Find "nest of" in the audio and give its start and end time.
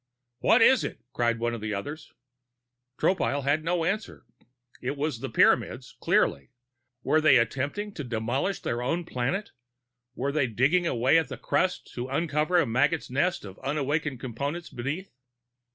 13.11-13.59